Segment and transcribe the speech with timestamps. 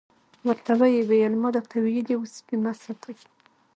[0.47, 3.15] ورته ویې ویل ما درته ویلي وو سپي مه ساتئ.